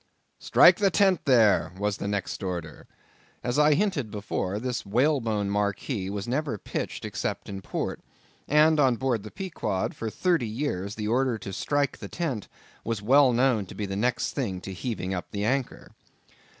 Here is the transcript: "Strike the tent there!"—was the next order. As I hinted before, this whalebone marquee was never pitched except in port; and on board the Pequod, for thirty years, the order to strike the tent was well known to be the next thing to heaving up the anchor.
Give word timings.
"Strike 0.39 0.77
the 0.77 0.89
tent 0.89 1.25
there!"—was 1.25 1.97
the 1.97 2.07
next 2.07 2.41
order. 2.41 2.87
As 3.43 3.59
I 3.59 3.75
hinted 3.75 4.09
before, 4.09 4.57
this 4.57 4.83
whalebone 4.83 5.51
marquee 5.51 6.09
was 6.09 6.27
never 6.27 6.57
pitched 6.57 7.05
except 7.05 7.47
in 7.47 7.61
port; 7.61 7.99
and 8.47 8.79
on 8.79 8.95
board 8.95 9.21
the 9.21 9.29
Pequod, 9.29 9.95
for 9.95 10.09
thirty 10.09 10.47
years, 10.49 10.95
the 10.95 11.07
order 11.07 11.37
to 11.37 11.53
strike 11.53 11.99
the 11.99 12.09
tent 12.09 12.47
was 12.83 13.03
well 13.03 13.31
known 13.31 13.67
to 13.67 13.75
be 13.75 13.85
the 13.85 13.95
next 13.95 14.31
thing 14.33 14.59
to 14.61 14.73
heaving 14.73 15.13
up 15.13 15.29
the 15.29 15.45
anchor. 15.45 15.91